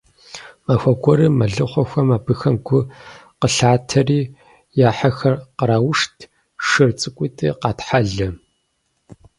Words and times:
Махуэ 0.65 0.93
гуэрым 1.01 1.33
мэлыхъуэхэм 1.39 2.07
абыхэм 2.17 2.55
гу 2.65 2.79
къылъатэри, 3.39 4.21
я 4.87 4.89
хьэхэр 4.97 5.33
къраушт, 5.57 6.15
шыр 6.67 6.89
цӀыкӀуитӀыр 6.99 7.53
къатхьэлэ. 7.61 8.27